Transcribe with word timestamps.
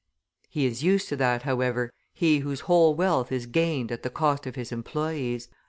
He 0.49 0.65
is 0.65 0.81
used 0.81 1.09
to 1.09 1.15
that, 1.17 1.43
however, 1.43 1.91
he 2.11 2.39
whose 2.39 2.61
whole 2.61 2.95
wealth 2.95 3.31
is 3.31 3.45
gained 3.45 3.91
at 3.91 4.01
the 4.01 4.09
cost 4.09 4.47
of 4.47 4.55
his 4.55 4.71
employees. 4.71 5.47